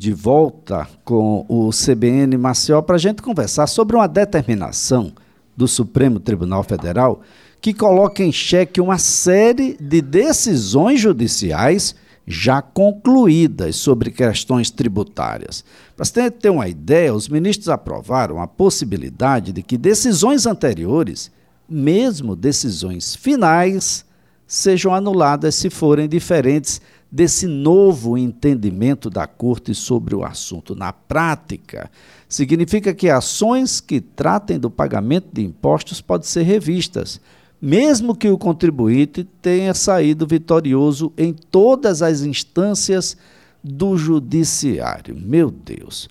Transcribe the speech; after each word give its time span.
de 0.00 0.12
volta 0.12 0.88
com 1.04 1.44
o 1.48 1.70
CBN 1.70 2.36
Maceió 2.36 2.80
para 2.80 2.94
a 2.94 3.00
gente 3.00 3.20
conversar 3.20 3.66
sobre 3.66 3.96
uma 3.96 4.06
determinação 4.06 5.12
do 5.56 5.66
Supremo 5.66 6.20
Tribunal 6.20 6.62
Federal 6.62 7.20
que 7.60 7.74
coloca 7.74 8.22
em 8.22 8.30
xeque 8.30 8.80
uma 8.80 8.96
série 8.96 9.76
de 9.80 10.00
decisões 10.00 11.00
judiciais 11.00 11.96
já 12.24 12.62
concluídas 12.62 13.74
sobre 13.74 14.12
questões 14.12 14.70
tributárias. 14.70 15.64
Para 15.96 16.04
você 16.04 16.30
ter 16.30 16.50
uma 16.50 16.68
ideia, 16.68 17.12
os 17.12 17.28
ministros 17.28 17.68
aprovaram 17.68 18.40
a 18.40 18.46
possibilidade 18.46 19.50
de 19.50 19.64
que 19.64 19.76
decisões 19.76 20.46
anteriores, 20.46 21.28
mesmo 21.68 22.36
decisões 22.36 23.16
finais, 23.16 24.04
sejam 24.46 24.94
anuladas 24.94 25.56
se 25.56 25.68
forem 25.68 26.08
diferentes 26.08 26.80
desse 27.10 27.46
novo 27.46 28.18
entendimento 28.18 29.08
da 29.08 29.26
Corte 29.26 29.74
sobre 29.74 30.14
o 30.14 30.24
assunto. 30.24 30.74
Na 30.74 30.92
prática, 30.92 31.90
significa 32.28 32.92
que 32.94 33.08
ações 33.08 33.80
que 33.80 34.00
tratem 34.00 34.58
do 34.58 34.70
pagamento 34.70 35.28
de 35.32 35.42
impostos 35.42 36.00
podem 36.00 36.26
ser 36.26 36.42
revistas, 36.42 37.20
mesmo 37.60 38.14
que 38.14 38.28
o 38.28 38.38
contribuinte 38.38 39.24
tenha 39.42 39.74
saído 39.74 40.26
vitorioso 40.26 41.12
em 41.16 41.32
todas 41.32 42.02
as 42.02 42.22
instâncias 42.22 43.16
do 43.64 43.96
judiciário. 43.96 45.16
Meu 45.16 45.50
Deus. 45.50 46.08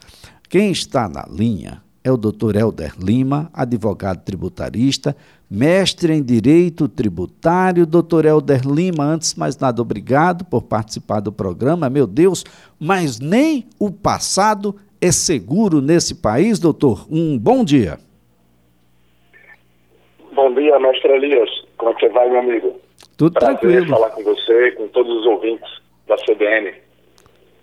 Quem 0.50 0.72
está 0.72 1.08
na 1.08 1.26
linha 1.30 1.82
é 2.04 2.12
o 2.12 2.18
Dr. 2.18 2.56
Helder 2.56 2.94
Lima, 2.98 3.50
advogado 3.54 4.24
tributarista, 4.24 5.16
mestre 5.50 6.14
em 6.14 6.22
Direito 6.22 6.88
Tributário. 6.88 7.86
Doutor 7.86 8.26
Helder 8.26 8.62
Lima, 8.66 9.04
antes 9.04 9.34
de 9.34 9.40
mais 9.40 9.58
nada, 9.58 9.82
obrigado 9.82 10.46
por 10.46 10.64
participar 10.64 11.20
do 11.20 11.32
programa. 11.32 11.90
Meu 11.90 12.06
Deus, 12.06 12.44
mas 12.80 13.20
nem 13.20 13.66
o 13.80 13.92
passado 13.92 14.76
é 15.02 15.12
seguro 15.12 15.82
nesse 15.82 16.16
país, 16.16 16.60
doutor. 16.60 17.06
Um 17.10 17.38
bom 17.38 17.64
dia. 17.64 17.98
Bom 20.34 20.54
dia, 20.54 20.80
mestre 20.80 21.12
Elias. 21.12 21.50
Como 21.78 21.92
é 21.92 21.94
que 21.96 22.02
você 22.02 22.10
vai, 22.14 22.30
meu 22.30 22.40
amigo? 22.40 22.76
Tudo 23.16 23.34
Prazer 23.34 23.60
tranquilo. 23.60 23.90
falar 23.90 24.10
com 24.12 24.24
você 24.24 24.68
e 24.68 24.72
com 24.74 24.88
todos 24.90 25.12
os 25.20 25.26
ouvintes 25.26 25.68
da 26.08 26.16
CBN. 26.18 26.74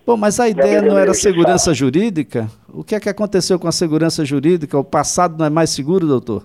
Bom, 0.05 0.17
mas 0.17 0.39
a 0.39 0.47
ideia 0.47 0.81
não 0.81 0.97
era 0.97 1.13
segurança 1.13 1.73
jurídica? 1.73 2.47
O 2.71 2.83
que 2.83 2.93
é 2.93 2.99
que 2.99 3.09
aconteceu 3.09 3.57
com 3.57 3.67
a 3.67 3.71
segurança 3.71 4.23
jurídica? 4.23 4.77
O 4.77 4.83
passado 4.83 5.37
não 5.37 5.45
é 5.45 5.49
mais 5.49 5.71
seguro, 5.71 6.05
doutor? 6.05 6.43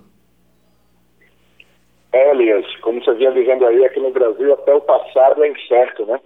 Como 2.80 3.02
você 3.02 3.14
vinha 3.14 3.32
dizendo 3.32 3.66
aí, 3.66 3.84
aqui 3.84 4.00
no 4.00 4.10
Brasil 4.10 4.52
até 4.54 4.74
o 4.74 4.80
passado 4.80 5.44
é 5.44 5.48
incerto, 5.48 6.06
né? 6.06 6.20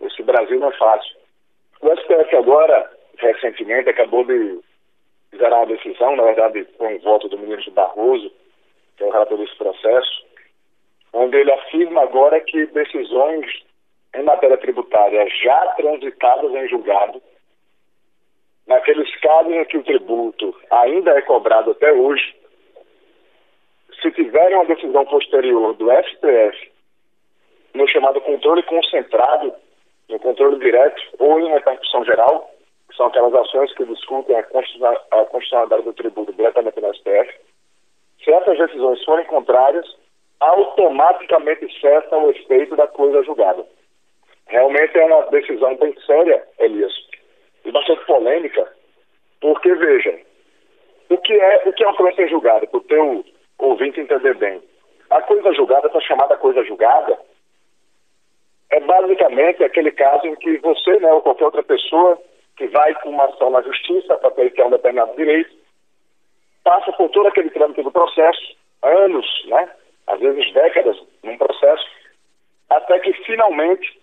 Esse 0.00 0.22
Brasil 0.22 0.58
não 0.58 0.68
é 0.68 0.76
fácil. 0.76 1.16
O 1.80 1.96
STF 1.96 2.36
agora, 2.36 2.90
recentemente, 3.18 3.90
acabou 3.90 4.24
de 4.24 4.60
zerar 5.36 5.60
uma 5.60 5.66
decisão, 5.66 6.16
na 6.16 6.24
verdade, 6.24 6.64
com 6.76 6.86
um 6.86 6.98
voto 6.98 7.28
do 7.28 7.38
ministro 7.38 7.72
Barroso, 7.72 8.30
que 8.96 9.04
é 9.04 9.06
o 9.06 9.10
relator 9.10 9.38
desse 9.38 9.56
processo, 9.56 10.26
onde 11.12 11.36
ele 11.36 11.52
afirma 11.52 12.02
agora 12.02 12.40
que 12.40 12.66
decisões 12.66 13.46
em 14.14 14.22
matéria 14.22 14.58
tributária 14.58 15.26
já 15.42 15.74
transitadas 15.76 16.52
em 16.52 16.68
julgado, 16.68 17.22
naqueles 18.66 19.14
casos 19.20 19.52
em 19.52 19.64
que 19.64 19.78
o 19.78 19.84
tributo 19.84 20.54
ainda 20.70 21.12
é 21.12 21.22
cobrado 21.22 21.70
até 21.70 21.92
hoje, 21.92 22.34
se 24.02 24.10
tiverem 24.10 24.56
uma 24.56 24.66
decisão 24.66 25.06
posterior 25.06 25.74
do 25.74 25.88
STF 25.90 26.72
no 27.74 27.88
chamado 27.88 28.20
controle 28.20 28.62
concentrado, 28.64 29.54
no 30.08 30.18
controle 30.18 30.58
direto 30.58 31.00
ou 31.18 31.40
em 31.40 31.48
repercussão 31.48 32.04
geral, 32.04 32.50
que 32.90 32.96
são 32.96 33.06
aquelas 33.06 33.32
ações 33.32 33.72
que 33.74 33.84
discutem 33.84 34.36
a 34.36 34.42
constitucionalidade 34.42 35.84
do 35.84 35.94
tributo 35.94 36.32
diretamente 36.32 36.80
no 36.80 36.94
STF, 36.94 37.32
se 38.22 38.30
essas 38.30 38.58
decisões 38.58 39.02
forem 39.04 39.24
contrárias, 39.26 39.86
automaticamente 40.40 41.80
cessa 41.80 42.16
o 42.16 42.30
efeito 42.30 42.76
da 42.76 42.88
coisa 42.88 43.22
julgada. 43.22 43.64
Realmente 44.48 44.98
é 44.98 45.04
uma 45.04 45.22
decisão 45.30 45.76
bem 45.76 45.94
séria, 46.04 46.44
Elias, 46.58 46.92
e 47.64 47.70
bastante 47.70 48.04
polêmica, 48.04 48.70
porque, 49.40 49.72
veja, 49.74 50.20
o 51.08 51.18
que 51.18 51.32
é, 51.32 51.62
o 51.68 51.72
que 51.72 51.84
é 51.84 51.86
uma 51.86 51.96
coisa 51.96 52.26
julgada, 52.26 52.66
para 52.66 52.78
o 52.78 52.84
teu 52.84 53.24
ouvinte 53.66 54.00
entender 54.00 54.34
bem? 54.34 54.62
A 55.10 55.22
coisa 55.22 55.52
julgada, 55.52 55.88
essa 55.88 56.00
chamada 56.00 56.36
coisa 56.36 56.64
julgada, 56.64 57.18
é 58.70 58.80
basicamente 58.80 59.62
aquele 59.62 59.92
caso 59.92 60.26
em 60.26 60.34
que 60.36 60.56
você, 60.58 60.98
né, 60.98 61.12
ou 61.12 61.20
qualquer 61.20 61.44
outra 61.44 61.62
pessoa 61.62 62.18
que 62.56 62.66
vai 62.68 62.94
com 63.00 63.10
uma 63.10 63.24
ação 63.24 63.50
na 63.50 63.62
justiça 63.62 64.16
para 64.16 64.30
ter 64.30 64.64
um 64.64 64.70
determinado 64.70 65.14
direito, 65.16 65.54
passa 66.64 66.92
por 66.92 67.10
todo 67.10 67.26
aquele 67.26 67.50
trâmite 67.50 67.82
do 67.82 67.90
processo, 67.90 68.56
anos, 68.82 69.26
né, 69.46 69.68
às 70.06 70.20
vezes 70.20 70.52
décadas, 70.52 70.96
num 71.22 71.36
processo, 71.36 71.86
até 72.70 72.98
que 73.00 73.12
finalmente 73.24 74.00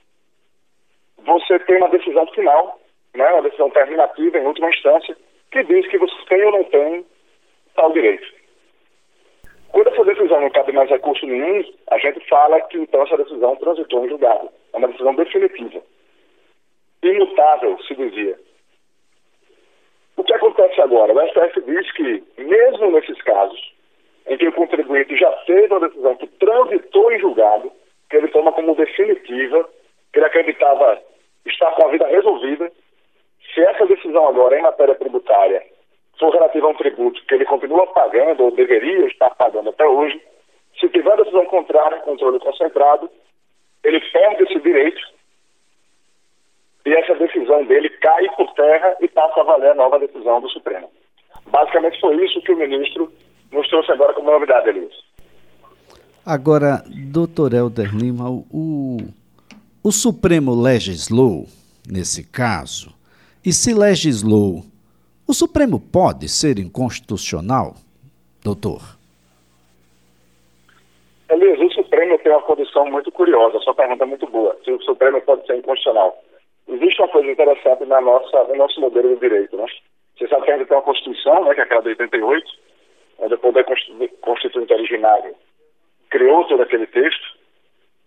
você 1.18 1.60
tem 1.60 1.78
uma 1.78 1.90
decisão 1.90 2.28
final, 2.28 2.80
né, 3.16 3.28
uma 3.32 3.42
decisão 3.42 3.70
terminativa 3.72 4.38
em 4.38 4.46
última 4.46 4.70
instância, 4.70 5.18
que 5.52 5.64
diz 5.64 5.88
que 5.88 5.98
você 5.98 6.16
tem 6.28 6.44
ou 6.46 6.52
não 6.52 6.64
tem 6.66 7.06
tal 7.76 7.92
direito. 7.92 8.39
Quando 9.72 9.88
essa 9.88 10.04
decisão 10.04 10.42
não 10.42 10.50
cabe 10.50 10.72
mais 10.72 10.90
recurso 10.90 11.26
nenhum, 11.26 11.64
a 11.92 11.98
gente 12.00 12.20
fala 12.28 12.60
que 12.62 12.78
então 12.78 13.04
essa 13.04 13.18
decisão 13.18 13.56
transitou 13.58 14.06
em 14.06 14.10
julgado. 14.10 14.50
É 14.74 14.78
uma 14.78 14.88
decisão 14.88 15.14
definitiva. 15.16 15.82
Imutável, 17.04 17.78
se 17.84 17.96
dizia. 17.96 18.38
O 20.18 20.24
que 20.24 20.34
acontece 20.34 20.82
agora? 20.82 21.14
O 21.14 21.28
STF 21.28 21.62
diz 21.62 21.92
que, 21.94 22.24
mesmo 22.38 22.92
nesses 22.92 23.22
casos, 23.22 23.74
em 24.28 24.38
que 24.38 24.48
o 24.48 24.54
contribuinte 24.54 25.16
já 25.16 25.32
fez 25.46 25.72
uma 25.72 25.88
decisão 25.88 26.16
que 26.18 26.28
transitou 26.28 27.12
em 27.12 27.20
julgado, 27.20 27.72
que 28.10 28.18
ele 28.18 28.28
toma 28.30 28.52
como 28.52 28.76
definitiva, 28.76 29.70
que 30.12 30.20
ele 30.20 30.26
acreditava 30.26 31.02
estar 31.46 31.72
com 31.72 31.88
a 31.88 31.92
vida 31.92 32.08
resolvida, 32.08 32.72
se 33.54 33.62
essa 33.62 33.86
decisão 33.86 34.28
agora 34.28 34.58
em 34.58 34.62
matéria 34.62 34.96
tributária 34.96 35.64
for 36.20 36.32
relativa 36.32 36.68
a 36.68 36.70
um 36.70 36.76
tributo 36.76 37.24
que 37.26 37.34
ele 37.34 37.46
continua 37.46 37.88
pagando 37.88 38.44
ou 38.44 38.52
deveria 38.52 39.08
estar 39.08 39.30
pagando 39.36 39.70
até 39.70 39.86
hoje, 39.86 40.22
se 40.80 40.90
tiver 40.90 41.16
decisão 41.18 41.46
contrária, 41.46 42.00
controle 42.00 42.40
concentrado, 42.40 43.10
ele 43.84 44.00
perde 44.12 44.44
esse 44.44 44.60
direito 44.60 45.02
e 46.86 46.94
essa 46.94 47.16
decisão 47.16 47.64
dele 47.66 47.90
cai 48.02 48.30
por 48.36 48.54
terra 48.54 48.96
e 49.00 49.08
passa 49.08 49.40
a 49.40 49.44
valer 49.44 49.72
a 49.72 49.76
nova 49.76 50.00
decisão 50.00 50.42
do 50.42 50.50
Supremo. 50.50 50.90
Basicamente 51.48 52.00
foi 52.00 52.24
isso 52.26 52.42
que 52.42 52.52
o 52.52 52.58
ministro 52.58 53.12
nos 53.52 53.68
trouxe 53.70 53.92
agora 53.92 54.14
como 54.14 54.32
novidade, 54.32 54.70
Elias. 54.70 54.94
Agora, 56.26 56.84
doutor 57.12 57.54
Helder 57.54 57.96
Lima, 57.96 58.30
o, 58.30 58.98
o 59.84 59.92
Supremo 59.92 60.54
legislou, 60.54 61.46
nesse 61.90 62.30
caso, 62.30 62.94
e 63.44 63.52
se 63.52 63.74
legislou, 63.74 64.64
o 65.30 65.34
Supremo 65.34 65.80
pode 65.80 66.28
ser 66.28 66.58
inconstitucional, 66.58 67.76
doutor? 68.44 68.82
Elias, 71.30 71.60
o 71.60 71.72
Supremo 71.72 72.18
tem 72.18 72.32
uma 72.32 72.42
condição 72.42 72.90
muito 72.90 73.12
curiosa, 73.12 73.60
sua 73.60 73.76
pergunta 73.76 74.06
é 74.06 74.08
muito 74.08 74.26
boa. 74.26 74.58
Se 74.66 74.72
o 74.72 74.82
Supremo 74.82 75.22
pode 75.22 75.46
ser 75.46 75.58
inconstitucional. 75.58 76.18
Existe 76.68 77.00
uma 77.00 77.10
coisa 77.10 77.30
interessante 77.30 77.86
na 77.86 78.02
nossa, 78.02 78.44
no 78.46 78.56
nosso 78.56 78.82
modelo 78.82 79.14
de 79.14 79.20
direito, 79.20 79.56
né? 79.56 79.68
Você 80.18 80.28
sabe 80.30 80.46
que 80.46 80.52
ainda 80.52 80.66
tem 80.66 80.76
uma 80.76 80.82
Constituição, 80.82 81.44
né, 81.44 81.54
que 81.54 81.62
é 81.62 81.64
aquela 81.64 81.84
de 81.84 81.90
88, 81.90 82.52
onde 83.20 83.34
o 83.36 83.38
poder 83.38 83.66
constituinte 84.22 84.74
originário 84.74 85.36
criou 86.10 86.44
todo 86.46 86.64
aquele 86.64 86.88
texto, 86.88 87.38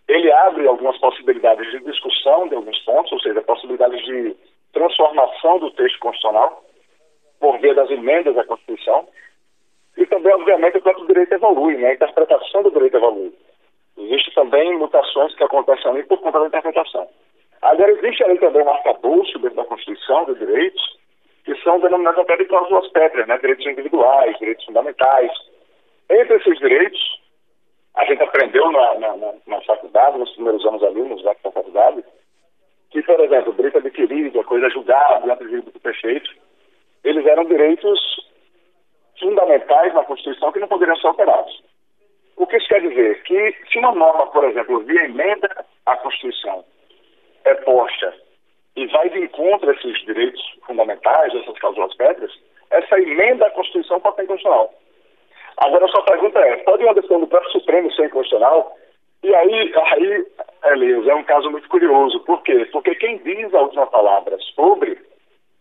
ele 0.09 0.33
abre 0.33 0.66
algumas 0.66 0.99
possibilidades 0.99 1.71
de 1.71 1.84
discussão 1.84 2.49
de 2.49 2.56
alguns 2.56 2.81
pontos, 2.81 3.12
ou 3.12 3.21
seja, 3.21 3.41
possibilidades 3.43 4.04
de 4.04 4.34
transformação 4.72 5.60
do 5.60 5.71
texto 5.71 6.00
constitucional 6.00 6.65
por 7.42 7.59
via 7.59 7.74
das 7.74 7.91
emendas 7.91 8.39
à 8.39 8.44
Constituição. 8.44 9.09
E 9.97 10.06
também, 10.06 10.33
obviamente, 10.33 10.78
o 10.78 10.83
próprio 10.83 11.06
direito 11.09 11.34
evolui, 11.34 11.77
né? 11.77 11.89
a 11.89 11.94
interpretação 11.94 12.62
do 12.62 12.71
direito 12.71 12.97
evolui. 12.97 13.34
Existem 13.98 14.33
também 14.34 14.78
mutações 14.78 15.34
que 15.34 15.42
acontecem 15.42 15.91
ali 15.91 16.04
por 16.04 16.21
conta 16.21 16.39
da 16.39 16.47
interpretação. 16.47 17.06
Agora, 17.60 17.91
existe 17.91 18.22
ali 18.22 18.39
também 18.39 18.62
um 18.62 18.71
arcabouço 18.71 19.39
dentro 19.41 19.56
da 19.56 19.65
Constituição 19.65 20.24
de 20.27 20.36
direitos 20.36 20.98
que 21.44 21.54
são 21.62 21.80
denominados 21.80 22.21
até 22.21 22.36
de 22.36 22.44
cláusulas 22.44 22.89
pétreas, 22.92 23.27
né? 23.27 23.36
direitos 23.39 23.66
individuais, 23.66 24.39
direitos 24.39 24.65
fundamentais. 24.65 25.33
Entre 26.09 26.36
esses 26.36 26.59
direitos, 26.60 27.21
a 27.97 28.04
gente 28.04 28.22
aprendeu 28.22 28.71
na, 28.71 28.94
na, 29.00 29.34
na, 29.48 29.60
faculdade, 29.62 30.18
nos 30.18 30.30
primeiros 30.34 30.65
anos 30.65 30.83
ali, 30.84 31.03
nos 31.03 31.22
da 31.24 31.34
faculdade, 31.34 32.04
que, 32.91 33.03
por 33.03 33.18
exemplo, 33.18 33.53
direito 33.54 33.78
adquirido, 33.78 34.39
a 34.39 34.44
coisa 34.44 34.71
julgada, 34.71 35.36
diante 35.36 35.71
do 35.71 35.80
perfeito, 35.80 36.30
eles 37.04 37.27
eram 37.27 37.44
direitos 37.44 38.00
fundamentais 39.18 39.92
na 39.94 40.04
Constituição 40.04 40.53
que 40.53 40.60
não 40.60 40.68
poderiam 40.68 40.97
ser 40.97 41.09
alterados. 41.09 41.62
O 42.36 42.47
que 42.47 42.56
isso 42.56 42.68
quer 42.68 42.80
se 43.72 43.78
uma 43.78 43.92
norma, 43.92 44.27
por 44.27 44.45
exemplo, 44.45 44.80
via 44.80 45.04
emenda 45.04 45.48
à 45.86 45.97
Constituição, 45.97 46.65
é 47.45 47.54
posta 47.54 48.15
e 48.77 48.86
vai 48.86 49.09
de 49.09 49.21
encontro 49.21 49.71
a 49.71 49.74
esses 49.74 49.98
direitos 50.04 50.42
fundamentais, 50.66 51.34
essas 51.34 51.59
cláusulas 51.59 51.95
pétreas, 51.97 52.33
essa 52.71 53.01
emenda 53.01 53.47
à 53.47 53.51
Constituição 53.51 54.01
pode 54.01 54.16
ser 54.16 54.24
inconstitucional. 54.24 54.72
Agora, 55.59 55.84
a 55.84 55.89
sua 55.89 56.03
pergunta 56.04 56.39
é, 56.39 56.57
pode 56.59 56.84
uma 56.84 56.95
decisão 56.95 57.21
do 57.21 57.27
próprio 57.27 57.53
Supremo 57.53 57.92
ser 57.92 58.07
inconstitucional? 58.07 58.77
E 59.22 59.34
aí, 59.34 59.72
aí 59.75 60.27
Elias, 60.72 61.07
é 61.07 61.15
um 61.15 61.25
caso 61.25 61.51
muito 61.51 61.68
curioso. 61.68 62.21
Por 62.21 62.42
quê? 62.42 62.66
Porque 62.72 62.95
quem 62.95 63.18
diz 63.18 63.54
a 63.54 63.60
última 63.60 63.86
palavra 63.86 64.36
sobre 64.54 64.98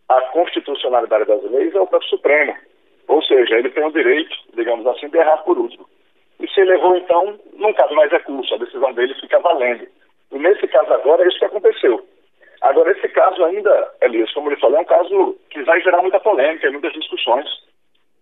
a 0.08 0.20
constitucionalidade 0.32 1.26
das 1.26 1.42
leis 1.44 1.74
é 1.74 1.80
o 1.80 1.86
próprio 1.86 2.10
Supremo. 2.10 2.54
Ou 3.08 3.22
seja, 3.22 3.58
ele 3.58 3.70
tem 3.70 3.84
o 3.84 3.92
direito, 3.92 4.34
digamos 4.54 4.86
assim, 4.86 5.08
de 5.08 5.18
errar 5.18 5.38
por 5.38 5.58
último. 5.58 5.86
E 6.42 6.48
se 6.48 6.60
ele 6.60 6.72
errou, 6.72 6.96
então, 6.96 7.38
não 7.54 7.72
cabe 7.72 7.94
mais 7.94 8.10
recurso, 8.10 8.52
a 8.54 8.58
decisão 8.58 8.92
dele 8.92 9.14
fica 9.14 9.38
valendo. 9.38 9.86
E 10.32 10.38
nesse 10.38 10.66
caso 10.66 10.92
agora, 10.92 11.22
é 11.22 11.28
isso 11.28 11.38
que 11.38 11.44
aconteceu. 11.44 12.04
Agora, 12.62 12.90
esse 12.90 13.08
caso 13.08 13.44
ainda, 13.44 13.94
Elias, 14.02 14.32
como 14.32 14.50
ele 14.50 14.60
falou, 14.60 14.78
é 14.78 14.80
um 14.80 14.84
caso 14.84 15.38
que 15.50 15.62
vai 15.62 15.80
gerar 15.80 16.02
muita 16.02 16.18
polêmica 16.18 16.70
muitas 16.70 16.92
discussões. 16.92 17.48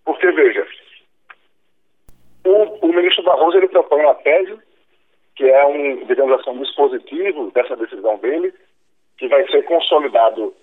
Porque, 0.05 0.31
veja, 0.33 0.67
o, 2.45 2.87
o 2.87 2.93
ministro 2.93 3.23
Barroso 3.23 3.57
ele 3.57 3.69
propõe 3.69 4.03
uma 4.03 4.15
tese, 4.17 4.59
que 5.37 5.45
é 5.45 5.67
um, 5.67 6.05
digamos 6.05 6.41
assim, 6.41 6.51
um 6.51 6.63
dispositivo 6.63 7.51
dessa 7.53 7.77
decisão 7.77 8.19
dele, 8.19 8.53
que 9.17 9.29
vai 9.29 9.47
ser 9.49 9.63
consolidado 9.65 10.55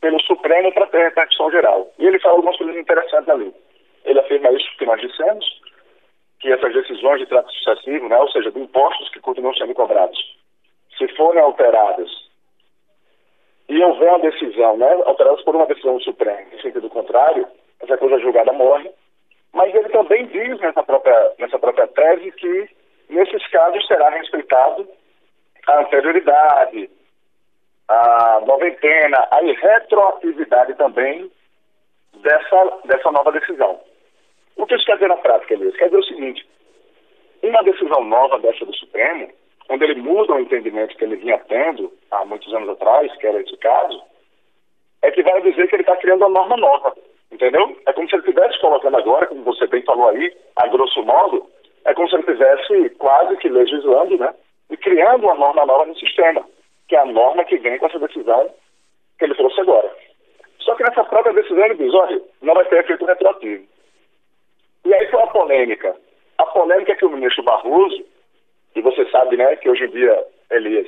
pelo 0.00 0.20
Supremo 0.22 0.72
para 0.72 0.86
ter 0.86 1.04
repercussão 1.04 1.50
geral. 1.50 1.90
E 1.98 2.06
ele 2.06 2.18
fala 2.20 2.36
algumas 2.36 2.56
coisas 2.56 2.76
interessantes 2.76 3.28
ali. 3.28 3.54
Ele 4.04 4.20
afirma 4.20 4.50
isso 4.52 4.76
que 4.78 4.86
nós 4.86 5.00
dissemos, 5.00 5.55
que 6.40 6.52
essas 6.52 6.72
decisões 6.72 7.20
de 7.20 7.26
trato 7.26 7.50
sucessivo, 7.52 8.08
né, 8.08 8.18
ou 8.18 8.30
seja, 8.30 8.50
de 8.50 8.60
impostos 8.60 9.08
que 9.10 9.20
continuam 9.20 9.54
sendo 9.54 9.74
cobrados, 9.74 10.18
se 10.96 11.08
forem 11.16 11.42
alteradas 11.42 12.10
e 13.68 13.82
houver 13.82 14.08
uma 14.08 14.18
decisão, 14.20 14.76
né, 14.76 14.92
alteradas 15.06 15.42
por 15.42 15.56
uma 15.56 15.66
decisão 15.66 15.96
do 15.96 16.04
Supremo, 16.04 16.46
em 16.52 16.60
sentido 16.60 16.88
contrário, 16.88 17.46
essa 17.80 17.96
coisa 17.98 18.18
julgada 18.18 18.52
morre. 18.52 18.90
Mas 19.52 19.74
ele 19.74 19.88
também 19.88 20.26
diz 20.26 20.58
nessa 20.60 20.82
própria, 20.82 21.32
nessa 21.38 21.58
própria 21.58 21.86
tese 21.86 22.30
que, 22.32 22.68
nesses 23.08 23.46
casos, 23.48 23.86
será 23.86 24.10
respeitado 24.10 24.86
a 25.66 25.80
anterioridade, 25.80 26.90
a 27.88 28.40
noventena, 28.46 29.26
a 29.30 29.40
retroatividade 29.40 30.74
também 30.74 31.30
dessa, 32.22 32.78
dessa 32.84 33.10
nova 33.10 33.32
decisão. 33.32 33.80
O 34.56 34.66
que 34.66 34.74
isso 34.74 34.84
quer 34.86 34.94
dizer 34.94 35.08
na 35.08 35.16
prática, 35.16 35.54
Elias? 35.54 35.76
Quer 35.76 35.86
dizer 35.86 35.98
o 35.98 36.04
seguinte: 36.04 36.46
uma 37.42 37.62
decisão 37.62 38.04
nova 38.04 38.38
dessa 38.38 38.64
do 38.64 38.74
Supremo 38.74 39.28
quando 39.66 39.82
ele 39.82 40.00
muda 40.00 40.34
o 40.34 40.40
entendimento 40.40 40.96
que 40.96 41.04
ele 41.04 41.16
vinha 41.16 41.38
tendo 41.48 41.92
há 42.10 42.24
muitos 42.24 42.52
anos 42.54 42.68
atrás, 42.68 43.14
que 43.16 43.26
era 43.26 43.40
esse 43.40 43.56
caso, 43.56 44.00
é 45.02 45.10
que 45.10 45.22
vai 45.22 45.40
dizer 45.42 45.68
que 45.68 45.74
ele 45.74 45.82
está 45.82 45.96
criando 45.96 46.22
uma 46.22 46.28
norma 46.28 46.56
nova, 46.56 46.94
entendeu? 47.30 47.76
É 47.86 47.92
como 47.92 48.08
se 48.08 48.14
ele 48.14 48.22
estivesse 48.22 48.60
colocando 48.60 48.96
agora, 48.96 49.26
como 49.26 49.42
você 49.42 49.66
bem 49.66 49.82
falou 49.82 50.08
aí, 50.08 50.32
a 50.56 50.68
grosso 50.68 51.02
modo, 51.02 51.46
é 51.84 51.94
como 51.94 52.08
se 52.08 52.14
ele 52.14 52.22
estivesse 52.22 52.90
quase 52.96 53.36
que 53.38 53.48
legislando, 53.48 54.16
né? 54.18 54.32
E 54.70 54.76
criando 54.76 55.24
uma 55.24 55.34
norma 55.34 55.66
nova 55.66 55.86
no 55.86 55.96
sistema, 55.96 56.44
que 56.88 56.96
é 56.96 57.00
a 57.00 57.04
norma 57.04 57.44
que 57.44 57.56
vem 57.56 57.78
com 57.78 57.86
essa 57.86 57.98
decisão 57.98 58.50
que 59.18 59.24
ele 59.24 59.34
trouxe 59.34 59.60
agora. 59.60 59.92
Só 60.60 60.74
que 60.74 60.82
nessa 60.82 61.04
própria 61.04 61.34
decisão 61.34 61.64
ele 61.64 61.74
diz, 61.74 61.92
olha, 61.94 62.20
não 62.42 62.54
vai 62.54 62.64
ter 62.66 62.80
efeito 62.80 63.04
retroativo. 63.04 63.64
E 64.86 64.94
aí 64.94 65.06
foi 65.08 65.20
a 65.20 65.26
polêmica. 65.26 65.96
A 66.38 66.46
polêmica 66.46 66.92
é 66.92 66.94
que 66.94 67.04
o 67.04 67.10
ministro 67.10 67.42
Barroso 67.42 68.04
e 68.76 68.80
você 68.82 69.04
sabe, 69.10 69.36
né, 69.36 69.56
que 69.56 69.68
hoje 69.68 69.84
em 69.84 69.88
dia, 69.88 70.24
Elias, 70.50 70.86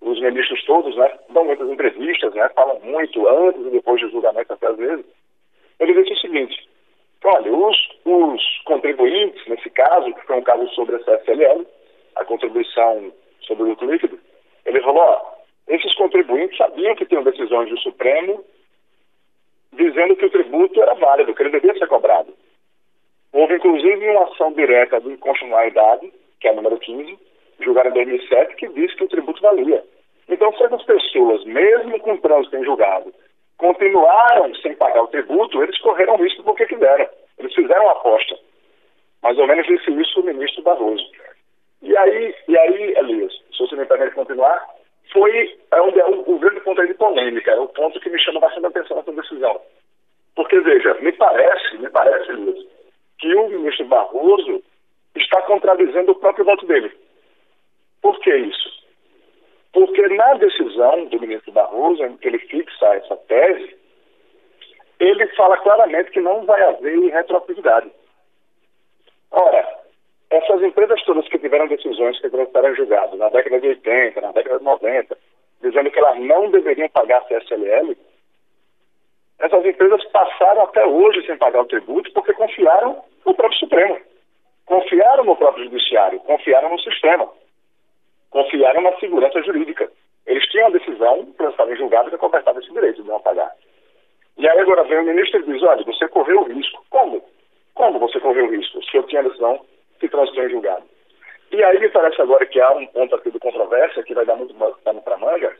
os 0.00 0.20
ministros 0.20 0.64
todos, 0.64 0.96
né, 0.96 1.18
dão 1.28 1.44
muitas 1.44 1.68
entrevistas, 1.68 2.34
né, 2.34 2.48
falam 2.56 2.80
muito 2.80 3.28
antes 3.28 3.64
e 3.66 3.70
depois 3.70 4.00
do 4.00 4.10
julgamento 4.10 4.52
até 4.52 4.66
às 4.66 4.76
vezes. 4.76 5.04
Ele 5.78 6.02
disse 6.02 6.14
o 6.14 6.20
seguinte, 6.20 6.68
olha, 7.22 7.52
os, 7.52 7.76
os 8.04 8.62
contribuintes, 8.64 9.46
nesse 9.46 9.70
caso, 9.70 10.12
que 10.14 10.26
foi 10.26 10.36
um 10.38 10.42
caso 10.42 10.66
sobre 10.70 10.96
a 10.96 10.98
CSLL, 11.00 11.66
a 12.16 12.24
contribuição 12.24 13.12
sobre 13.42 13.64
o 13.64 13.68
lucro 13.68 13.92
líquido, 13.92 14.18
ele 14.64 14.80
falou, 14.80 15.02
ó, 15.02 15.36
esses 15.68 15.94
contribuintes 15.94 16.56
sabiam 16.56 16.96
que 16.96 17.06
tinham 17.06 17.22
decisões 17.22 17.68
do 17.68 17.78
Supremo 17.78 18.42
dizendo 19.72 20.16
que 20.16 20.24
o 20.24 20.30
tributo 20.30 20.82
era 20.82 20.94
válido, 20.94 21.34
que 21.34 21.42
ele 21.42 21.50
devia 21.50 21.74
ser 21.74 21.86
cobrado. 21.86 22.34
Inclusive, 23.56 24.08
uma 24.10 24.24
ação 24.24 24.52
direta 24.52 25.00
de 25.00 25.08
inconstitucionalidade 25.08 26.12
que 26.40 26.48
é 26.48 26.52
o 26.52 26.56
número 26.56 26.78
15, 26.78 27.18
julgado 27.60 27.88
em 27.88 27.92
2007, 27.92 28.56
que 28.56 28.68
diz 28.68 28.94
que 28.94 29.04
o 29.04 29.08
tributo 29.08 29.40
valia. 29.42 29.82
Então, 30.28 30.52
se 30.52 30.64
essas 30.64 30.82
pessoas, 30.82 31.44
mesmo 31.44 31.98
com 32.00 32.16
trânsito 32.18 32.56
em 32.56 32.64
julgado, 32.64 33.12
continuaram 33.58 34.54
sem 34.56 34.74
pagar 34.74 35.02
o 35.02 35.08
tributo, 35.08 35.62
eles 35.62 35.78
correram 35.78 36.16
risco 36.16 36.42
porque 36.42 36.66
quiseram. 36.66 37.08
Eles 37.38 37.54
fizeram 37.54 37.84
uma 37.84 37.92
aposta. 37.92 38.36
Mais 39.22 39.38
ou 39.38 39.46
menos 39.46 39.66
disse 39.66 39.90
isso 39.90 40.20
o 40.20 40.24
ministro 40.24 40.62
Barroso. 40.62 41.04
E 41.82 41.96
aí, 41.96 42.34
e 42.48 42.58
aí 42.58 42.94
Elias, 42.98 43.32
se 43.52 43.58
você 43.58 43.76
me 43.76 43.86
permite 43.86 44.14
continuar, 44.14 44.66
foi 45.12 45.58
é 45.72 45.80
um, 45.80 45.88
é 45.98 46.06
um, 46.06 46.24
um 46.26 46.38
grande 46.38 46.60
ponto 46.60 46.86
de 46.86 46.94
polêmica, 46.94 47.50
é 47.52 47.60
o 47.60 47.68
ponto 47.68 47.98
que 48.00 48.10
me 48.10 48.18
chama 48.18 48.40
bastante 48.40 48.66
atenção 48.66 48.96
nessa 48.96 49.12
decisão. 49.12 49.60
Porque, 50.34 50.60
veja, 50.60 50.94
me 51.00 51.12
parece, 51.12 51.78
me 51.78 51.88
parece, 51.88 52.32
Ministro 53.76 53.86
Barroso 53.86 54.62
está 55.14 55.42
contradizendo 55.42 56.12
o 56.12 56.14
próprio 56.14 56.44
voto 56.44 56.66
dele. 56.66 56.90
Por 58.00 58.18
que 58.20 58.34
isso? 58.34 58.70
Porque 59.72 60.08
na 60.08 60.34
decisão 60.34 61.04
do 61.06 61.20
ministro 61.20 61.52
Barroso, 61.52 62.02
em 62.04 62.16
que 62.16 62.28
ele 62.28 62.38
fixa 62.38 62.86
essa 62.94 63.16
tese, 63.16 63.76
ele 64.98 65.26
fala 65.28 65.58
claramente 65.58 66.10
que 66.10 66.20
não 66.20 66.44
vai 66.46 66.62
haver 66.62 67.12
retroatividade. 67.12 67.90
Ora, 69.30 69.80
essas 70.30 70.62
empresas 70.62 71.02
todas 71.04 71.28
que 71.28 71.38
tiveram 71.38 71.68
decisões 71.68 72.18
que 72.20 72.28
estarem 72.28 72.74
julgadas 72.74 73.18
na 73.18 73.28
década 73.28 73.60
de 73.60 73.68
80, 73.68 74.20
na 74.20 74.32
década 74.32 74.58
de 74.58 74.64
90, 74.64 75.18
dizendo 75.60 75.90
que 75.90 75.98
elas 75.98 76.18
não 76.20 76.50
deveriam 76.50 76.88
pagar 76.88 77.26
CSLL, 77.26 77.96
essas 79.38 79.66
empresas 79.66 80.02
passaram 80.04 80.62
até 80.62 80.86
hoje 80.86 81.26
sem 81.26 81.36
pagar 81.36 81.60
o 81.60 81.66
tributo 81.66 82.10
porque 82.12 82.32
confiaram 82.32 83.04
no 83.26 83.34
próprio 83.34 83.58
Supremo 83.58 84.00
confiaram 84.64 85.24
no 85.24 85.36
próprio 85.36 85.64
judiciário, 85.64 86.20
confiaram 86.20 86.70
no 86.70 86.80
sistema, 86.80 87.28
confiaram 88.30 88.82
na 88.82 88.96
segurança 88.98 89.42
jurídica. 89.42 89.90
Eles 90.26 90.44
tinham 90.50 90.66
a 90.66 90.70
decisão, 90.70 91.26
transitada 91.36 91.72
em 91.72 91.76
julgado, 91.76 92.10
que 92.10 92.18
cobertava 92.18 92.58
esse 92.58 92.72
direito 92.72 93.02
de 93.02 93.08
não 93.08 93.20
pagar. 93.20 93.52
E 94.36 94.48
aí 94.48 94.58
agora 94.58 94.84
vem 94.84 94.98
o 94.98 95.04
ministro 95.04 95.40
e 95.40 95.44
diz, 95.44 95.62
olha, 95.62 95.84
você 95.84 96.08
correu 96.08 96.40
o 96.40 96.52
risco. 96.52 96.84
Como? 96.90 97.22
Como 97.74 97.98
você 97.98 98.18
correu 98.20 98.46
o 98.46 98.50
risco? 98.50 98.82
Se 98.84 98.96
eu 98.96 99.04
tinha 99.04 99.20
a 99.20 99.24
decisão 99.24 99.60
que 100.00 100.08
transitou 100.08 100.44
em 100.44 100.50
julgado. 100.50 100.84
E 101.52 101.62
aí 101.62 101.78
me 101.78 101.88
parece 101.88 102.20
agora 102.20 102.44
que 102.44 102.60
há 102.60 102.72
um 102.72 102.86
ponto 102.88 103.14
aqui 103.14 103.30
de 103.30 103.38
controvérsia 103.38 104.02
que 104.02 104.14
vai 104.14 104.26
dar 104.26 104.36
muito 104.36 104.54
pano 104.54 105.00
para 105.02 105.16
manga, 105.16 105.56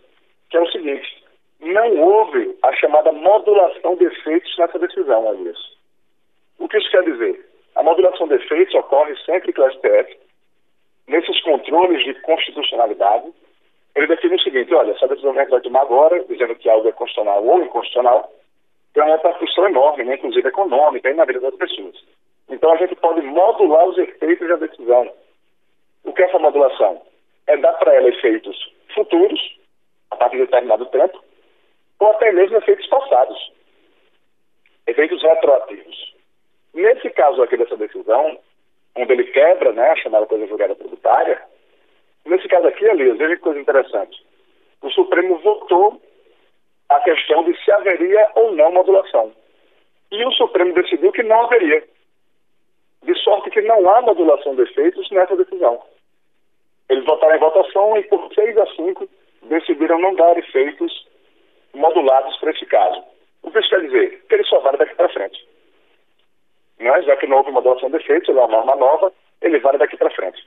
que 0.50 0.56
é 0.56 0.60
o 0.60 0.70
seguinte, 0.70 1.24
não 1.60 1.96
houve 2.00 2.58
a 2.62 2.72
chamada 2.74 3.12
modulação 3.12 3.96
de 3.96 4.04
efeitos 4.04 4.58
nessa 4.58 4.78
decisão, 4.78 5.32
Elias. 5.32 5.58
O 6.58 6.68
que 6.68 6.76
isso 6.78 6.90
quer 6.90 7.04
dizer? 7.04 7.45
A 7.76 7.82
modulação 7.82 8.26
de 8.26 8.34
efeitos 8.34 8.74
ocorre 8.74 9.14
sempre 9.24 9.52
que 9.52 9.60
o 9.60 9.70
STF, 9.70 10.18
nesses 11.06 11.40
controles 11.42 12.02
de 12.04 12.14
constitucionalidade, 12.22 13.32
ele 13.94 14.06
define 14.06 14.36
o 14.36 14.40
seguinte, 14.40 14.74
olha, 14.74 14.92
essa 14.92 15.06
decisão 15.06 15.38
a 15.38 15.44
vai 15.44 15.60
tomar 15.60 15.82
agora, 15.82 16.24
dizendo 16.24 16.54
que 16.56 16.70
algo 16.70 16.88
é 16.88 16.92
constitucional 16.92 17.44
ou 17.44 17.62
inconstitucional, 17.62 18.32
tem 18.94 19.02
uma 19.02 19.16
repercussão 19.16 19.68
enorme, 19.68 20.04
né, 20.04 20.14
inclusive 20.14 20.48
econômica, 20.48 21.10
e 21.10 21.14
na 21.14 21.26
vida 21.26 21.40
das 21.40 21.54
pessoas. 21.54 22.02
Então 22.48 22.72
a 22.72 22.76
gente 22.76 22.94
pode 22.96 23.20
modular 23.20 23.86
os 23.86 23.98
efeitos 23.98 24.48
da 24.48 24.56
decisão. 24.56 25.12
O 26.04 26.14
que 26.14 26.22
é 26.22 26.26
essa 26.26 26.38
modulação? 26.38 27.02
É 27.46 27.58
dar 27.58 27.74
para 27.74 27.94
ela 27.94 28.08
efeitos 28.08 28.56
futuros, 28.94 29.58
a 30.10 30.16
partir 30.16 30.36
de 30.36 30.46
determinado 30.46 30.86
tempo, 30.86 31.22
ou 32.00 32.10
até 32.10 32.32
mesmo 32.32 32.56
efeitos 32.56 32.86
passados, 32.86 33.52
efeitos 34.86 35.22
retroativos. 35.22 36.15
Nesse 36.76 37.08
caso 37.08 37.42
aqui 37.42 37.56
dessa 37.56 37.74
decisão, 37.74 38.38
onde 38.94 39.10
ele 39.10 39.24
quebra 39.24 39.72
né, 39.72 39.92
a 39.92 39.96
chamada 39.96 40.26
coisa 40.26 40.46
julgada 40.46 40.74
tributária, 40.74 41.42
nesse 42.26 42.46
caso 42.48 42.66
aqui, 42.66 42.84
Elias, 42.84 43.16
veja 43.16 43.34
que 43.34 43.40
coisa 43.40 43.58
interessante. 43.58 44.22
O 44.82 44.90
Supremo 44.90 45.38
votou 45.38 45.98
a 46.90 47.00
questão 47.00 47.44
de 47.44 47.56
se 47.64 47.72
haveria 47.72 48.30
ou 48.34 48.52
não 48.52 48.70
modulação. 48.72 49.32
E 50.12 50.22
o 50.26 50.32
Supremo 50.32 50.74
decidiu 50.74 51.12
que 51.12 51.22
não 51.22 51.44
haveria. 51.44 51.82
De 53.04 53.14
sorte 53.20 53.48
que 53.48 53.62
não 53.62 53.88
há 53.88 54.02
modulação 54.02 54.54
de 54.54 54.64
efeitos 54.64 55.10
nessa 55.10 55.34
decisão. 55.34 55.82
Eles 56.90 57.06
votaram 57.06 57.36
em 57.36 57.40
votação 57.40 57.96
e, 57.96 58.02
por 58.02 58.30
6 58.34 58.58
a 58.58 58.66
5, 58.74 59.08
decidiram 59.44 59.98
não 59.98 60.14
dar 60.14 60.36
efeitos 60.36 61.08
modulados 61.72 62.36
para 62.36 62.50
esse 62.50 62.66
caso. 62.66 63.02
O 63.42 63.50
que 63.50 63.60
isso 63.60 63.70
quer 63.70 63.80
dizer? 63.80 64.26
Que 64.28 64.34
ele 64.34 64.44
só 64.44 64.60
vale 64.60 64.76
daqui 64.76 64.94
para 64.94 65.08
frente 65.08 65.55
né? 66.78 67.02
já 67.02 67.16
que 67.16 67.26
não 67.26 67.38
houve 67.38 67.50
modulação 67.50 67.90
de 67.90 67.96
efeitos, 67.96 68.28
ele 68.28 68.38
é 68.38 68.42
uma 68.42 68.56
norma 68.56 68.76
nova, 68.76 69.12
ele 69.42 69.58
vale 69.58 69.78
daqui 69.78 69.96
para 69.96 70.10
frente. 70.10 70.42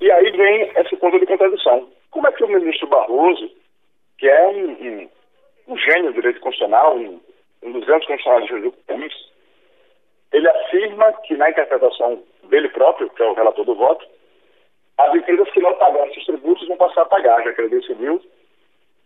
E 0.00 0.10
aí 0.10 0.30
vem 0.30 0.70
esse 0.76 0.96
ponto 0.96 1.18
de 1.18 1.26
contradição. 1.26 1.88
Como 2.10 2.26
é 2.26 2.32
que 2.32 2.44
o 2.44 2.48
ministro 2.48 2.86
Barroso, 2.86 3.50
que 4.18 4.28
é 4.28 4.48
um, 4.48 4.70
um, 4.70 5.08
um 5.68 5.76
gênio 5.78 6.12
do 6.12 6.14
direito 6.14 6.40
constitucional, 6.40 6.96
um, 6.96 7.20
um 7.62 7.72
dos 7.72 7.84
grandes 7.84 8.06
constitucionais 8.06 8.62
do 8.62 8.72
país, 8.86 9.12
ele 10.32 10.48
afirma 10.48 11.12
que 11.24 11.36
na 11.36 11.50
interpretação 11.50 12.22
dele 12.44 12.68
próprio, 12.68 13.08
que 13.10 13.22
é 13.22 13.26
o 13.26 13.34
relator 13.34 13.64
do 13.64 13.74
voto, 13.74 14.06
as 14.98 15.14
empresas 15.14 15.50
que 15.50 15.60
não 15.60 15.74
pagaram 15.74 16.06
esses 16.08 16.24
tributos 16.24 16.66
vão 16.68 16.76
passar 16.76 17.02
a 17.02 17.06
pagar, 17.06 17.42
já 17.42 17.52
que 17.52 17.60
ele 17.60 17.80
decidiu, 17.80 18.20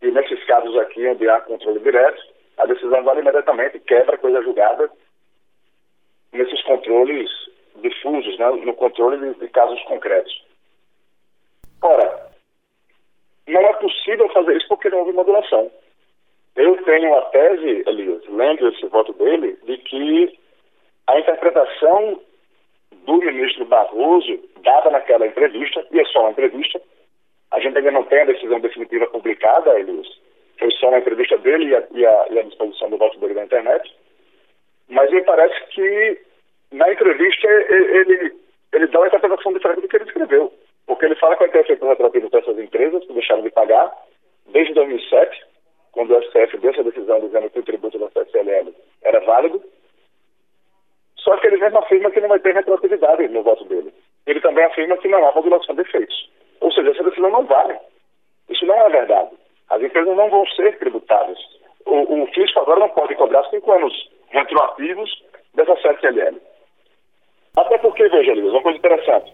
e 0.03 0.11
nesses 0.11 0.43
casos 0.45 0.77
aqui 0.79 1.07
onde 1.07 1.29
há 1.29 1.41
controle 1.41 1.79
direto, 1.81 2.23
a 2.59 2.67
decisão 2.67 3.03
vale 3.03 3.21
imediatamente 3.21 3.79
quebra 3.81 4.19
coisa 4.19 4.43
julgada 4.43 4.91
nesses 6.33 6.63
controles 6.63 7.31
difusos, 7.77 8.39
né, 8.39 8.51
no 8.51 8.75
controle 8.75 9.19
de, 9.19 9.41
de 9.41 9.49
casos 9.49 9.81
concretos. 9.83 10.45
Ora, 11.83 12.31
não 13.47 13.61
é 13.61 13.73
possível 13.75 14.29
fazer 14.31 14.57
isso 14.57 14.69
porque 14.69 14.91
não 14.91 14.99
houve 14.99 15.13
modulação. 15.13 15.71
Eu 16.57 16.77
tenho 16.85 17.15
a 17.17 17.23
tese, 17.27 17.85
Elias, 17.87 18.23
lendo 18.29 18.69
esse 18.69 18.87
voto 18.87 19.13
dele, 19.15 19.57
de 19.65 19.79
que 19.79 20.39
a 21.07 21.19
interpretação 21.19 22.21
do 23.07 23.17
ministro 23.19 23.65
Barroso, 23.65 24.39
dada 24.63 24.91
naquela 24.91 25.27
entrevista, 25.27 25.85
e 25.91 26.01
é 26.01 26.05
só 26.07 26.21
uma 26.21 26.31
entrevista, 26.31 26.81
a 27.51 27.61
gente 27.61 27.77
ainda 27.79 27.91
não 27.91 28.05
tem 28.05 28.21
a 28.21 28.27
decisão 28.27 28.61
definitiva 28.61 29.07
publicada, 29.07 29.79
Elias, 29.79 30.07
foi 30.59 30.71
só 30.73 30.89
uma 30.89 30.99
entrevista 30.99 31.39
dele 31.39 31.71
e 31.71 31.75
a, 31.75 31.87
e 31.93 32.07
a, 32.07 32.27
e 32.31 32.39
a 32.39 32.43
disposição 32.43 32.91
do 32.91 32.99
voto 32.99 33.19
dele 33.19 33.35
na 33.35 33.45
internet, 33.45 33.91
mas 34.89 35.11
me 35.11 35.23
parece 35.23 35.67
que 35.69 36.21
na 36.73 36.93
entrevista 36.93 37.49
ele, 37.49 38.35
ele 38.73 38.87
dá 38.89 38.99
uma 38.99 39.09
interpretação 39.09 39.53
diferente 39.53 39.81
do 39.81 39.89
que 39.89 39.97
ele 39.97 40.05
escreveu. 40.05 40.53
Porque 40.87 41.07
ele 41.07 41.15
fala 41.17 41.37
que 41.37 41.45
vai 41.45 41.51
ter 41.51 41.61
efeito 41.61 41.87
retroativo 41.87 42.31
para 42.31 42.41
essas 42.41 42.59
empresas 42.59 43.05
que 43.07 43.13
deixaram 43.13 43.43
de 43.43 43.51
pagar 43.51 43.93
desde 44.49 44.75
2007, 44.75 45.47
quando 45.93 46.15
o 46.15 46.23
STF 46.23 46.59
deu 46.59 46.71
essa 46.71 46.85
decisão 46.85 47.21
dizendo 47.21 47.51
que 47.51 47.59
o 47.59 47.63
tributo 47.63 47.99
da 47.99 48.09
CSLL 48.09 48.75
era 49.03 49.21
válido. 49.21 49.63
Só 51.17 51.37
que 51.37 51.47
ele 51.47 51.59
mesmo 51.59 51.79
afirma 51.79 52.11
que 52.11 52.21
não 52.21 52.29
vai 52.29 52.41
ter 52.41 52.55
retroatividade 52.55 53.29
no 53.29 53.43
voto 53.43 53.65
dele. 53.65 53.93
Ele 54.27 54.41
também 54.41 54.65
afirma 54.65 54.97
que 54.97 55.09
não 55.09 55.27
há 55.27 55.33
modulação 55.33 55.75
de 55.75 55.83
efeitos. 55.83 56.31
Ou 56.61 56.73
seja, 56.73 56.91
essa 56.91 57.05
decisão 57.05 57.31
não 57.31 57.45
vale. 57.45 57.79
É 58.81 58.89
verdade. 58.89 59.31
As 59.69 59.83
empresas 59.83 60.17
não 60.17 60.31
vão 60.31 60.47
ser 60.47 60.79
tributadas. 60.79 61.39
O, 61.87 62.23
o 62.23 62.27
fisco 62.29 62.59
agora 62.61 62.81
não 62.81 62.89
pode 62.91 63.15
cobrar 63.15 63.45
cinco 63.51 63.73
anos 63.73 63.93
retroativos 64.31 65.11
dessa 65.55 65.75
CSLL. 65.77 66.41
Até 67.57 67.79
porque, 67.79 68.09
veja, 68.09 68.33
Luiz, 68.33 68.53
uma 68.53 68.63
coisa 68.63 68.79
interessante 68.79 69.33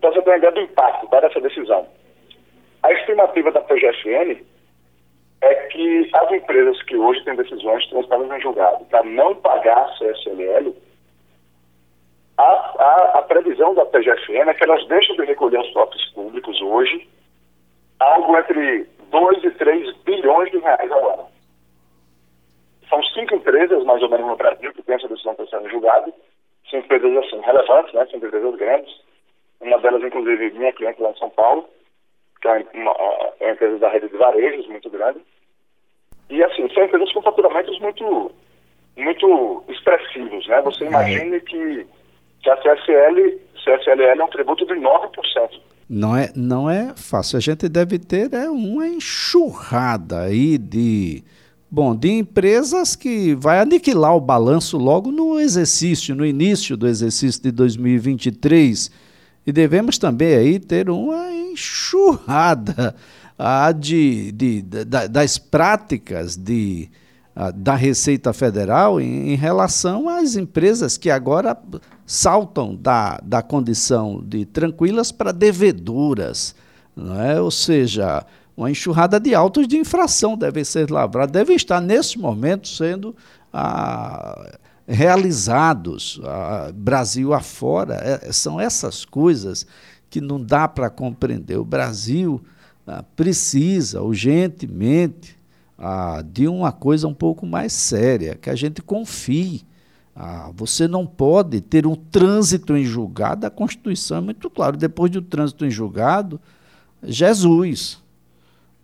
para 0.00 0.10
você 0.10 0.22
ter 0.22 0.30
uma 0.30 0.36
ideia 0.36 0.52
do 0.52 0.60
impacto 0.60 1.06
tá, 1.08 1.20
dessa 1.20 1.40
decisão. 1.40 1.86
A 2.82 2.92
estimativa 2.92 3.52
da 3.52 3.60
PGFN 3.60 4.44
é 5.40 5.54
que 5.66 6.10
as 6.12 6.32
empresas 6.32 6.82
que 6.82 6.96
hoje 6.96 7.24
têm 7.24 7.36
decisões 7.36 7.86
transitadas 7.88 8.30
em 8.30 8.40
julgado 8.40 8.84
para 8.86 9.02
não 9.04 9.34
pagar 9.36 9.78
a 9.78 9.94
CSLL, 9.96 10.74
a, 12.36 12.42
a, 12.42 13.18
a, 13.18 13.22
previsão 13.22 13.74
da 13.74 13.86
PGFN 13.86 14.48
é 14.48 14.54
que 14.54 14.64
elas 14.64 14.86
deixam 14.88 15.16
de 15.16 15.24
recolher 15.24 15.60
os 15.60 15.70
próprios 15.70 16.04
públicos 16.12 16.60
hoje 16.60 17.08
algo 18.22 18.38
entre 18.38 18.86
2 19.10 19.44
e 19.44 19.50
3 19.50 19.96
bilhões 19.98 20.50
de 20.50 20.58
reais 20.58 20.90
ao 20.90 21.12
ano. 21.12 21.26
São 22.88 23.02
cinco 23.04 23.34
empresas, 23.34 23.84
mais 23.84 24.02
ou 24.02 24.08
menos, 24.08 24.26
no 24.26 24.36
Brasil, 24.36 24.72
que 24.72 24.82
têm 24.82 24.94
essa 24.94 25.08
decisão 25.08 25.34
transitando 25.34 25.66
em 25.66 25.70
julgado. 25.70 26.12
São 26.70 26.78
empresas 26.78 27.16
assim, 27.16 27.40
relevantes, 27.40 27.94
né? 27.94 28.06
são 28.06 28.18
empresas 28.18 28.56
grandes 28.56 29.02
uma 29.62 29.78
delas, 29.78 30.02
inclusive, 30.02 30.50
minha 30.58 30.72
cliente 30.72 31.00
lá 31.00 31.10
em 31.10 31.16
São 31.16 31.30
Paulo, 31.30 31.68
que 32.40 32.48
é 32.48 32.66
uma, 32.74 32.90
é 33.40 33.44
uma 33.44 33.52
empresa 33.52 33.78
da 33.78 33.88
rede 33.88 34.08
de 34.08 34.16
varejos 34.16 34.66
muito 34.66 34.90
grande. 34.90 35.20
E, 36.28 36.42
assim, 36.42 36.68
são 36.74 36.84
empresas 36.84 37.12
com 37.12 37.22
faturamentos 37.22 37.78
muito, 37.78 38.32
muito 38.96 39.64
expressivos, 39.68 40.46
né? 40.48 40.60
Você 40.62 40.84
imagine 40.84 41.40
que, 41.40 41.86
que 42.42 42.50
a 42.50 42.56
CSL, 42.56 43.40
CSLL 43.64 44.20
é 44.20 44.24
um 44.24 44.30
tributo 44.30 44.66
de 44.66 44.74
9%. 44.74 45.60
Não 45.88 46.16
é, 46.16 46.32
não 46.34 46.70
é 46.70 46.92
fácil. 46.96 47.36
A 47.36 47.40
gente 47.40 47.68
deve 47.68 47.98
ter 47.98 48.32
é, 48.32 48.48
uma 48.48 48.88
enxurrada 48.88 50.22
aí 50.22 50.56
de, 50.56 51.22
bom, 51.70 51.94
de 51.94 52.10
empresas 52.10 52.96
que 52.96 53.34
vai 53.34 53.60
aniquilar 53.60 54.16
o 54.16 54.20
balanço 54.20 54.78
logo 54.78 55.10
no 55.10 55.38
exercício, 55.38 56.14
no 56.14 56.24
início 56.24 56.76
do 56.76 56.86
exercício 56.86 57.42
de 57.42 57.50
2023 57.50 58.90
e 59.46 59.52
devemos 59.52 59.98
também 59.98 60.34
aí 60.34 60.58
ter 60.58 60.88
uma 60.88 61.30
enxurrada 61.32 62.94
ah, 63.38 63.72
de, 63.72 64.30
de, 64.32 64.62
de, 64.62 64.84
das 64.84 65.36
práticas 65.36 66.36
de, 66.36 66.88
da 67.54 67.74
Receita 67.74 68.32
Federal 68.32 69.00
em, 69.00 69.30
em, 69.30 69.34
relação 69.36 70.08
às 70.08 70.36
empresas 70.36 70.98
que 70.98 71.10
agora 71.10 71.56
saltam 72.06 72.74
da, 72.76 73.18
da 73.22 73.42
condição 73.42 74.22
de 74.22 74.44
tranquilas 74.44 75.10
para 75.10 75.32
devedoras. 75.32 76.54
Não 76.94 77.18
é? 77.18 77.40
Ou 77.40 77.50
seja, 77.50 78.26
uma 78.54 78.70
enxurrada 78.70 79.18
de 79.18 79.34
autos 79.34 79.66
de 79.66 79.78
infração 79.78 80.36
deve 80.36 80.62
ser 80.64 80.90
lavrada, 80.90 81.32
devem 81.32 81.56
estar 81.56 81.80
nesse 81.80 82.18
momento 82.18 82.68
sendo 82.68 83.16
ah, 83.50 84.58
realizados, 84.86 86.20
Brasil 86.74 87.32
afora. 87.32 87.94
É, 87.94 88.30
são 88.30 88.60
essas 88.60 89.06
coisas 89.06 89.66
que 90.10 90.20
não 90.20 90.38
dá 90.38 90.68
para 90.68 90.90
compreender. 90.90 91.56
O 91.56 91.64
Brasil 91.64 92.42
ah, 92.86 93.02
precisa 93.16 94.02
urgentemente 94.02 95.40
ah, 95.84 96.22
de 96.24 96.46
uma 96.46 96.70
coisa 96.70 97.08
um 97.08 97.14
pouco 97.14 97.44
mais 97.44 97.72
séria, 97.72 98.36
que 98.36 98.48
a 98.48 98.54
gente 98.54 98.80
confie. 98.80 99.62
Ah, 100.14 100.52
você 100.54 100.86
não 100.86 101.04
pode 101.04 101.60
ter 101.60 101.88
um 101.88 101.96
trânsito 101.96 102.76
em 102.76 102.84
julgado, 102.84 103.44
a 103.44 103.50
Constituição 103.50 104.18
é 104.18 104.20
muito 104.20 104.48
claro. 104.48 104.76
Depois 104.76 105.10
do 105.10 105.20
trânsito 105.20 105.66
em 105.66 105.70
julgado, 105.70 106.40
Jesus. 107.02 108.00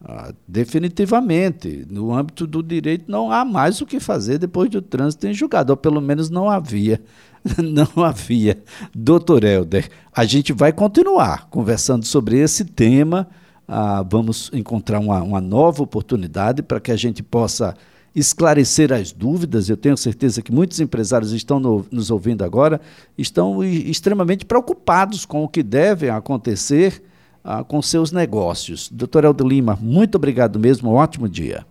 Ah, 0.05 0.33
definitivamente, 0.47 1.87
no 1.89 2.13
âmbito 2.13 2.49
do 2.49 2.63
direito 2.65 3.09
não 3.09 3.31
há 3.31 3.45
mais 3.45 3.81
o 3.81 3.87
que 3.87 4.01
fazer 4.01 4.39
depois 4.39 4.69
do 4.69 4.83
trânsito 4.83 5.29
em 5.29 5.35
julgado, 5.35 5.73
ou 5.73 5.77
pelo 5.77 6.01
menos 6.01 6.29
não 6.29 6.51
havia. 6.51 7.01
Não 7.63 8.05
havia. 8.05 8.61
Doutor 8.93 9.45
Helder, 9.45 9.89
a 10.13 10.25
gente 10.25 10.53
vai 10.53 10.73
continuar 10.73 11.49
conversando 11.49 12.05
sobre 12.05 12.37
esse 12.37 12.65
tema. 12.65 13.29
Ah, 13.71 14.03
vamos 14.03 14.51
encontrar 14.55 14.99
uma, 14.99 15.23
uma 15.23 15.41
nova 15.43 15.83
oportunidade 15.83 16.63
para 16.63 16.81
que 16.81 16.91
a 16.91 16.97
gente 16.97 17.23
possa 17.23 17.77
esclarecer 18.15 18.93
as 18.93 19.13
dúvidas. 19.13 19.69
Eu 19.69 19.77
tenho 19.77 19.97
certeza 19.97 20.41
que 20.41 20.51
muitos 20.51 20.81
empresários 20.81 21.33
estão 21.33 21.61
no, 21.61 21.85
nos 21.91 22.11
ouvindo 22.11 22.43
agora, 22.43 22.81
estão 23.17 23.63
extremamente 23.63 24.47
preocupados 24.47 25.27
com 25.27 25.45
o 25.45 25.49
que 25.49 25.63
deve 25.63 26.09
acontecer 26.09 27.03
ah, 27.45 27.63
com 27.63 27.83
seus 27.83 28.11
negócios. 28.11 28.89
Doutor 28.91 29.25
Helder 29.25 29.47
Lima, 29.47 29.79
muito 29.81 30.15
obrigado 30.15 30.59
mesmo, 30.59 30.91
um 30.91 30.95
ótimo 30.95 31.29
dia. 31.29 31.67